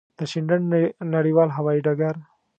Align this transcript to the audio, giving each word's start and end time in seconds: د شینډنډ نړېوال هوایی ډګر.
د 0.17 0.19
شینډنډ 0.31 0.67
نړېوال 1.13 1.49
هوایی 1.57 1.83
ډګر. 1.85 2.15